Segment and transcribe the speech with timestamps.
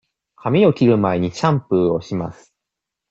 [0.35, 2.55] 髪を切る前にシャンプーをします。